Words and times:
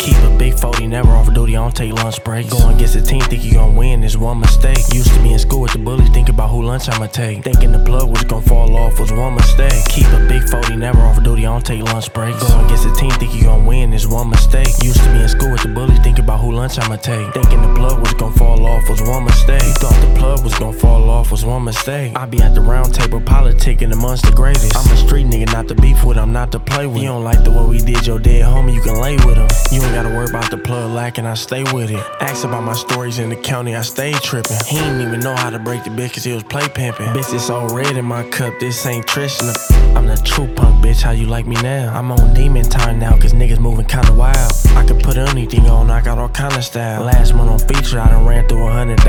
Keep 0.00 0.16
a 0.16 0.36
big 0.38 0.58
40, 0.58 0.86
never 0.86 1.10
off 1.10 1.30
duty, 1.34 1.54
I 1.54 1.60
don't 1.60 1.76
take 1.76 1.92
lunch 1.92 2.24
breaks. 2.24 2.48
Going 2.48 2.76
against 2.76 2.94
the 2.94 3.02
team, 3.02 3.20
think 3.20 3.44
you 3.44 3.52
gon' 3.52 3.76
win, 3.76 4.02
is 4.02 4.16
one 4.16 4.40
mistake. 4.40 4.78
Used 4.90 5.12
to 5.12 5.22
be 5.22 5.34
in 5.34 5.38
school 5.38 5.60
with 5.60 5.72
the 5.72 5.78
bullies, 5.78 6.08
think 6.08 6.30
about 6.30 6.48
who 6.48 6.62
lunch 6.62 6.88
I'ma 6.88 7.08
take. 7.08 7.44
Thinking 7.44 7.72
the 7.72 7.84
plug 7.84 8.08
was 8.08 8.24
gon' 8.24 8.40
fall 8.40 8.74
off 8.76 8.98
was 8.98 9.12
one 9.12 9.34
mistake. 9.34 9.84
Keep 9.90 10.06
a 10.06 10.26
big 10.26 10.42
40, 10.48 10.76
never 10.76 11.00
off 11.00 11.22
duty, 11.22 11.44
I 11.46 11.52
don't 11.52 11.66
take 11.66 11.82
lunch 11.82 12.10
breaks. 12.14 12.42
Going 12.42 12.64
against 12.64 12.84
the 12.84 12.94
team, 12.94 13.10
think 13.10 13.34
you 13.34 13.42
gon' 13.42 13.66
win, 13.66 13.92
is 13.92 14.08
one 14.08 14.30
mistake. 14.30 14.72
Used 14.82 15.02
to 15.04 15.12
be 15.12 15.20
in 15.20 15.28
school 15.28 15.52
with 15.52 15.60
the 15.60 15.68
bullies, 15.68 15.98
think 15.98 16.18
about 16.18 16.39
who 16.39 16.39
lunch 16.60 16.78
I'ma 16.78 16.96
take. 16.96 17.32
Thinking 17.32 17.62
the 17.62 17.72
plug 17.74 18.00
was 18.00 18.12
gonna 18.14 18.36
fall 18.36 18.66
off 18.66 18.86
was 18.86 19.00
one 19.00 19.24
mistake. 19.24 19.72
Thought 19.80 19.98
the 20.04 20.18
plug 20.18 20.44
was 20.44 20.54
gonna 20.58 20.76
fall 20.76 21.08
off 21.08 21.30
was 21.30 21.42
one 21.42 21.64
mistake. 21.64 22.12
I 22.14 22.26
be 22.26 22.38
at 22.42 22.54
the 22.54 22.60
round 22.60 22.94
table 22.94 23.18
politicking 23.18 23.90
amongst 23.92 24.26
the 24.26 24.32
greatest. 24.32 24.76
I'm 24.76 24.92
a 24.92 24.96
street 24.98 25.26
nigga, 25.26 25.50
not 25.54 25.68
to 25.68 25.74
beef 25.74 26.04
with, 26.04 26.18
I'm 26.18 26.34
not 26.34 26.52
to 26.52 26.60
play 26.60 26.86
with. 26.86 27.00
You 27.02 27.08
don't 27.08 27.24
like 27.24 27.44
the 27.44 27.50
way 27.50 27.64
we 27.64 27.78
did 27.78 28.06
your 28.06 28.18
dead 28.18 28.44
homie, 28.44 28.74
you 28.74 28.82
can 28.82 29.00
lay 29.00 29.16
with 29.24 29.38
him. 29.38 29.48
You 29.72 29.80
ain't 29.82 29.94
gotta 29.94 30.10
worry 30.10 30.28
about 30.28 30.50
the 30.50 30.58
plug 30.58 30.90
lacking, 30.90 31.24
I 31.24 31.32
stay 31.32 31.62
with 31.72 31.90
it. 31.90 32.04
Ask 32.20 32.44
about 32.44 32.62
my 32.62 32.74
stories 32.74 33.18
in 33.18 33.30
the 33.30 33.36
county, 33.36 33.74
I 33.74 33.80
stay 33.80 34.12
tripping. 34.12 34.58
He 34.66 34.76
ain't 34.76 35.00
even 35.00 35.20
know 35.20 35.34
how 35.34 35.48
to 35.48 35.58
break 35.58 35.84
the 35.84 35.90
bitch 35.90 36.12
cause 36.12 36.24
he 36.24 36.34
was 36.34 36.42
play 36.42 36.68
pimping. 36.68 37.06
Bitch, 37.16 37.32
it's 37.32 37.48
all 37.48 37.68
red 37.74 37.96
in 37.96 38.04
my 38.04 38.22
cup, 38.28 38.52
this 38.60 38.84
ain't 38.84 39.06
Trishna. 39.06 39.54
I'm 39.96 40.06
the 40.06 40.16
true 40.16 40.48
punk, 40.54 40.84
bitch, 40.84 41.00
how 41.00 41.12
you 41.12 41.26
like 41.26 41.46
me 41.46 41.56
now? 41.62 41.96
I'm 41.96 42.12
on 42.12 42.34
demon 42.34 42.64
time 42.68 42.98
now 42.98 43.16
cause 43.18 43.32
niggas 43.32 43.58
moving 43.58 43.86
kinda 43.86 44.12
wild. 44.12 44.36
Anything 45.30 45.66
on, 45.70 45.90
I 45.90 46.00
got 46.02 46.18
all 46.18 46.28
kind 46.28 46.52
of 46.54 46.64
style. 46.64 47.04
Last 47.04 47.34
month 47.34 47.50
on 47.50 47.68
feature, 47.68 48.00
I 48.00 48.08
done 48.08 48.26
ran 48.26 48.48
through 48.48 48.66
a 48.66 48.72
hundred. 48.72 48.99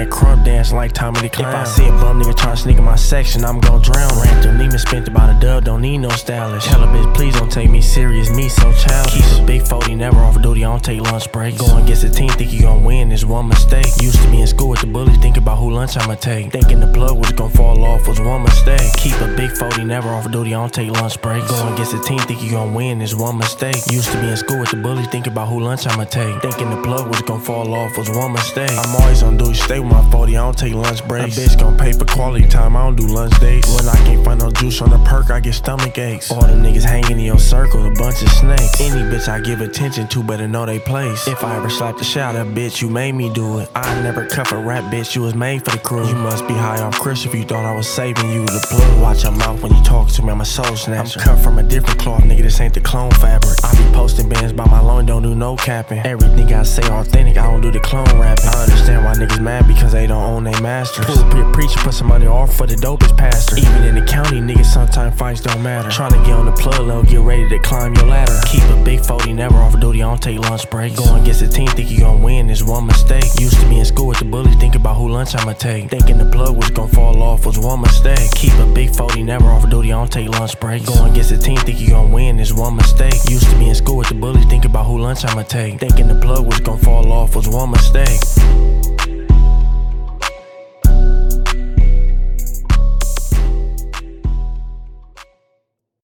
my 0.00 0.04
neck, 0.04 0.10
crump 0.10 0.44
dance 0.44 0.72
like 0.72 0.92
Tommy 0.92 1.20
the 1.20 1.28
Clown. 1.28 1.50
If 1.50 1.60
I 1.60 1.64
see 1.64 1.86
a 1.86 1.90
bum 1.90 2.20
nigga 2.20 2.34
tryna 2.34 2.58
sneak 2.58 2.78
in 2.78 2.84
my 2.84 2.96
section, 2.96 3.44
I'm 3.44 3.60
gon' 3.60 3.82
drown. 3.82 4.10
Ran 4.20 4.42
through 4.42 4.52
Neiman, 4.52 4.78
spent 4.78 5.08
about 5.08 5.36
a 5.36 5.40
dub, 5.40 5.64
don't 5.64 5.82
need 5.82 5.98
no 5.98 6.08
stylist. 6.10 6.66
Tell 6.66 6.82
a 6.82 6.86
bitch, 6.86 7.14
please 7.14 7.34
don't 7.34 7.50
take 7.50 7.70
me 7.70 7.80
serious, 7.82 8.30
me 8.30 8.48
so 8.48 8.72
childish. 8.72 9.14
Keep 9.14 9.42
a 9.42 9.46
big 9.46 9.62
40, 9.62 9.94
never 9.96 10.18
off 10.18 10.40
duty, 10.40 10.64
I 10.64 10.70
don't 10.70 10.84
take 10.84 11.00
lunch 11.00 11.30
breaks. 11.32 11.58
Going 11.58 11.84
against 11.84 12.02
the 12.02 12.10
team, 12.10 12.30
think 12.30 12.52
you 12.52 12.62
gon' 12.62 12.84
win, 12.84 13.12
is 13.12 13.26
one 13.26 13.48
mistake. 13.48 13.86
Used 14.00 14.20
to 14.22 14.30
be 14.30 14.40
in 14.40 14.46
school 14.46 14.68
with 14.68 14.80
the 14.80 14.86
bullies, 14.86 15.18
think 15.18 15.36
about 15.36 15.58
who 15.58 15.70
lunch 15.70 15.96
I'ma 15.96 16.14
take. 16.14 16.52
Thinking 16.52 16.80
the 16.80 16.92
plug 16.92 17.18
was 17.18 17.32
gon' 17.32 17.50
fall 17.50 17.82
off 17.84 18.06
was 18.08 18.20
one 18.20 18.42
mistake. 18.42 18.92
Keep 18.96 19.20
a 19.20 19.34
big 19.36 19.50
40, 19.52 19.84
never 19.84 20.08
off 20.08 20.30
duty, 20.30 20.54
I 20.54 20.60
don't 20.60 20.72
take 20.72 20.90
lunch 20.90 21.20
breaks. 21.20 21.50
Going 21.50 21.74
against 21.74 21.92
the 21.92 22.00
team, 22.00 22.18
think 22.20 22.42
you 22.42 22.50
gon' 22.52 22.74
win, 22.74 23.00
is 23.00 23.14
one 23.14 23.38
mistake. 23.38 23.76
Used 23.90 24.10
to 24.12 24.20
be 24.20 24.28
in 24.28 24.36
school 24.36 24.60
with 24.60 24.70
the 24.70 24.76
bullies, 24.76 25.08
think 25.08 25.26
about 25.26 25.48
who 25.48 25.60
lunch 25.60 25.86
I'ma 25.86 26.04
take. 26.04 26.40
Thinking 26.42 26.70
the 26.70 26.80
plug 26.82 27.08
was 27.08 27.22
gon' 27.22 27.40
fall 27.40 27.74
off 27.74 27.96
was 27.98 28.08
one 28.10 28.32
mistake. 28.32 28.70
I'm 28.70 28.94
always 28.96 29.22
on 29.22 29.36
duty, 29.36 29.54
stay 29.54 29.80
with 29.80 29.89
my 29.90 30.10
40, 30.10 30.36
I 30.36 30.40
don't 30.40 30.56
take 30.56 30.74
lunch 30.74 31.06
breaks. 31.06 31.36
A 31.36 31.40
bitch 31.40 31.58
gon' 31.58 31.76
pay 31.76 31.92
for 31.92 32.04
quality 32.04 32.46
time, 32.48 32.76
I 32.76 32.82
don't 32.84 32.96
do 32.96 33.06
lunch 33.06 33.38
dates. 33.40 33.68
When 33.74 33.88
I 33.88 33.96
can't 34.04 34.24
find 34.24 34.40
no 34.40 34.50
juice 34.50 34.80
on 34.80 34.90
the 34.90 34.98
perk, 34.98 35.30
I 35.30 35.40
get 35.40 35.54
stomach 35.54 35.98
aches. 35.98 36.30
All 36.30 36.40
the 36.40 36.54
niggas 36.54 36.84
hanging 36.84 37.18
in 37.18 37.24
your 37.24 37.38
circle, 37.38 37.86
a 37.86 37.90
bunch 37.94 38.22
of 38.22 38.28
snakes. 38.30 38.80
Any 38.80 39.02
bitch 39.10 39.28
I 39.28 39.40
give 39.40 39.60
attention 39.60 40.08
to 40.08 40.22
better 40.22 40.48
know 40.48 40.66
they 40.66 40.78
place. 40.78 41.26
If 41.26 41.44
I 41.44 41.56
ever 41.56 41.70
slap 41.70 41.98
the 41.98 42.04
shit 42.04 42.22
out 42.22 42.36
a 42.36 42.44
bitch, 42.44 42.80
you 42.80 42.88
made 42.88 43.12
me 43.12 43.32
do 43.32 43.58
it. 43.58 43.68
I 43.74 44.00
never 44.02 44.26
cuff 44.26 44.52
a 44.52 44.58
rap 44.58 44.84
bitch, 44.92 45.14
you 45.14 45.22
was 45.22 45.34
made 45.34 45.64
for 45.64 45.70
the 45.72 45.78
crew. 45.78 46.06
You 46.06 46.14
must 46.14 46.46
be 46.46 46.54
high 46.54 46.80
off 46.80 46.98
Chris 46.98 47.24
if 47.24 47.34
you 47.34 47.44
thought 47.44 47.64
I 47.64 47.74
was 47.74 47.88
saving 47.88 48.30
you. 48.30 48.44
The 48.46 48.64
plug, 48.68 49.00
watch 49.00 49.22
your 49.24 49.32
mouth 49.32 49.62
when 49.62 49.74
you 49.74 49.82
talk 49.82 50.08
to 50.08 50.22
me, 50.22 50.30
I'm 50.30 50.40
a 50.40 50.44
soul 50.44 50.76
snatcher. 50.76 51.20
I'm 51.20 51.24
cut 51.24 51.38
from 51.42 51.58
a 51.58 51.62
different 51.62 51.98
cloth, 51.98 52.22
nigga, 52.22 52.42
this 52.42 52.60
ain't 52.60 52.74
the 52.74 52.80
clone 52.80 53.10
fabric. 53.12 53.56
I 53.64 53.74
be 53.76 53.94
posting 53.94 54.28
bands 54.28 54.52
by 54.52 54.66
my 54.66 54.80
loan, 54.80 55.06
don't 55.06 55.22
do 55.22 55.34
no 55.34 55.56
capping. 55.56 56.00
Everything 56.00 56.52
I 56.52 56.62
say 56.62 56.82
authentic, 56.82 57.36
I 57.36 57.50
don't 57.50 57.60
do 57.60 57.70
the 57.70 57.80
clone 57.80 58.04
rapping. 58.18 58.46
I 58.46 58.62
understand 58.62 59.04
why 59.04 59.14
niggas 59.14 59.40
mad 59.40 59.66
because 59.66 59.79
they 59.88 60.06
don't 60.06 60.22
own 60.22 60.44
their 60.44 60.60
masters. 60.60 61.06
Pull 61.06 61.18
a 61.18 61.52
preacher, 61.52 61.78
put 61.80 61.94
some 61.94 62.08
money 62.08 62.26
off 62.26 62.56
for 62.56 62.66
the 62.66 62.76
dopest 62.76 63.16
pastor. 63.16 63.56
Even 63.56 63.84
in 63.84 63.94
the 63.94 64.04
county, 64.04 64.40
niggas 64.40 64.66
sometimes 64.66 65.16
fights 65.16 65.40
don't 65.40 65.62
matter. 65.62 65.88
Tryna 65.88 66.24
get 66.24 66.34
on 66.34 66.46
the 66.46 66.52
plug 66.52 66.80
level, 66.80 67.02
get 67.02 67.20
ready 67.20 67.48
to 67.48 67.58
climb 67.60 67.94
your 67.94 68.06
ladder. 68.06 68.40
Keep 68.46 68.64
a 68.64 68.82
big 68.84 69.04
40, 69.04 69.32
never 69.32 69.56
off 69.56 69.78
duty, 69.78 70.02
I 70.02 70.08
don't 70.08 70.22
take 70.22 70.38
lunch 70.38 70.68
breaks. 70.70 70.98
Going 70.98 71.22
against 71.22 71.40
the 71.40 71.48
team, 71.48 71.68
think 71.68 71.90
you 71.90 72.00
gon' 72.00 72.22
win, 72.22 72.50
is 72.50 72.64
one 72.64 72.86
mistake. 72.86 73.24
Used 73.38 73.58
to 73.60 73.68
be 73.68 73.78
in 73.78 73.84
school 73.84 74.06
with 74.06 74.18
the 74.18 74.24
bullies, 74.24 74.56
think 74.56 74.74
about 74.74 74.96
who 74.96 75.08
lunch 75.08 75.34
I'ma 75.34 75.52
take. 75.52 75.90
Thinking 75.90 76.18
the 76.18 76.26
plug 76.26 76.56
was 76.56 76.70
gon' 76.70 76.88
fall 76.88 77.22
off 77.22 77.46
was 77.46 77.58
one 77.58 77.80
mistake. 77.80 78.30
Keep 78.32 78.54
a 78.54 78.66
big 78.66 78.94
40, 78.94 79.22
never 79.22 79.46
off 79.46 79.68
duty, 79.68 79.92
I 79.92 79.98
don't 79.98 80.12
take 80.12 80.28
lunch 80.28 80.58
breaks. 80.60 80.86
Going 80.86 81.12
against 81.12 81.30
the 81.30 81.38
team, 81.38 81.56
think 81.58 81.80
you 81.80 81.90
gon' 81.90 82.12
win, 82.12 82.38
is 82.38 82.52
one 82.52 82.76
mistake. 82.76 83.14
Used 83.28 83.48
to 83.50 83.56
be 83.56 83.68
in 83.68 83.74
school 83.74 83.96
with 83.96 84.08
the 84.08 84.14
bullies, 84.14 84.46
think 84.46 84.64
about 84.64 84.86
who 84.86 84.98
lunch 84.98 85.24
I'ma 85.24 85.42
take. 85.42 85.78
Thinking 85.80 86.08
the 86.08 86.16
plug 86.20 86.46
was 86.46 86.60
gon' 86.60 86.78
fall 86.78 87.10
off 87.12 87.34
was 87.34 87.48
one 87.48 87.70
mistake. 87.70 88.20